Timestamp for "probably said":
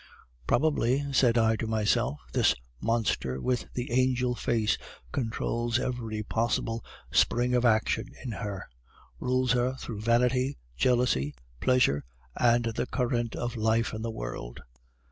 0.47-1.37